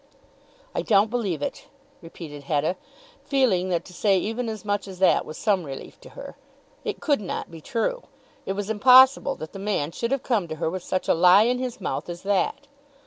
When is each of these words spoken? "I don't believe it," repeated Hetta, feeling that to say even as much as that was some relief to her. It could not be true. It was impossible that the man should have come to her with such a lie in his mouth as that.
"I 0.73 0.81
don't 0.81 1.11
believe 1.11 1.43
it," 1.43 1.65
repeated 2.01 2.45
Hetta, 2.45 2.75
feeling 3.23 3.69
that 3.69 3.85
to 3.85 3.93
say 3.93 4.17
even 4.17 4.49
as 4.49 4.65
much 4.65 4.87
as 4.87 4.97
that 4.97 5.27
was 5.27 5.37
some 5.37 5.63
relief 5.63 6.01
to 6.01 6.09
her. 6.17 6.35
It 6.83 6.99
could 7.01 7.21
not 7.21 7.51
be 7.51 7.61
true. 7.61 8.01
It 8.47 8.53
was 8.53 8.71
impossible 8.71 9.35
that 9.35 9.53
the 9.53 9.59
man 9.59 9.91
should 9.91 10.09
have 10.09 10.23
come 10.23 10.47
to 10.47 10.55
her 10.55 10.71
with 10.71 10.81
such 10.81 11.07
a 11.07 11.13
lie 11.13 11.43
in 11.43 11.59
his 11.59 11.79
mouth 11.79 12.09
as 12.09 12.23
that. 12.23 12.65